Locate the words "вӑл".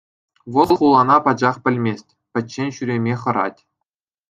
0.53-0.69